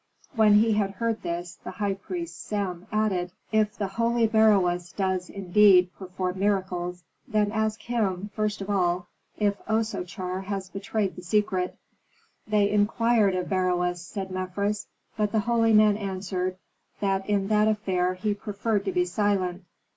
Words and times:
When 0.33 0.55
he 0.55 0.71
heard 0.73 1.21
this, 1.21 1.59
the 1.63 1.69
high 1.69 1.93
priest 1.93 2.43
Sem 2.43 2.87
added, 2.91 3.33
"If 3.51 3.77
the 3.77 3.85
holy 3.87 4.25
Beroes 4.27 4.91
does, 4.95 5.29
indeed, 5.29 5.91
perform 5.95 6.39
miracles, 6.39 7.03
then 7.27 7.51
ask 7.51 7.83
him, 7.83 8.31
first 8.33 8.61
of 8.61 8.69
all, 8.71 9.09
if 9.37 9.63
Osochar 9.67 10.45
has 10.45 10.69
betrayed 10.71 11.15
the 11.15 11.21
secret." 11.21 11.77
"They 12.47 12.71
inquired 12.71 13.35
of 13.35 13.49
Beroes," 13.49 14.01
said 14.01 14.31
Mefres, 14.31 14.87
"but 15.17 15.31
the 15.31 15.41
holy 15.41 15.71
man 15.71 15.97
answered 15.97 16.57
that 16.99 17.29
in 17.29 17.47
that 17.49 17.67
affair 17.67 18.15
he 18.15 18.33
preferred 18.33 18.85
to 18.85 18.91
be 18.91 19.05
silent. 19.05 19.65